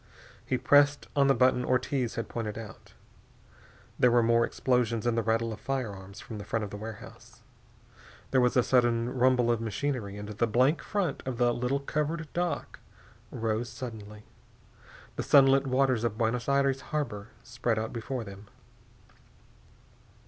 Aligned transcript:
He 0.43 0.57
pressed 0.57 1.07
on 1.15 1.27
the 1.27 1.35
button 1.35 1.63
Ortiz 1.63 2.15
had 2.15 2.27
pointed 2.27 2.57
out. 2.57 2.93
There 3.99 4.09
were 4.09 4.23
more 4.23 4.43
explosions 4.43 5.05
and 5.05 5.15
the 5.15 5.21
rattle 5.21 5.53
of 5.53 5.59
firearms 5.59 6.19
from 6.19 6.39
the 6.39 6.43
front 6.43 6.63
of 6.65 6.71
the 6.71 6.77
warehouse. 6.77 7.43
There 8.31 8.41
was 8.41 8.57
a 8.57 8.63
sudden 8.63 9.13
rumble 9.13 9.51
of 9.51 9.61
machinery 9.61 10.17
and 10.17 10.27
the 10.27 10.47
blank 10.47 10.81
front 10.81 11.21
of 11.27 11.37
the 11.37 11.53
little 11.53 11.79
covered 11.81 12.27
dock 12.33 12.79
rose 13.29 13.69
suddenly. 13.69 14.25
The 15.17 15.21
sunlit 15.21 15.67
waters 15.67 16.03
of 16.03 16.17
Buenos 16.17 16.49
Aires 16.49 16.81
harbor 16.81 17.27
spread 17.43 17.77
out 17.77 17.93
before 17.93 18.23
them. 18.23 18.47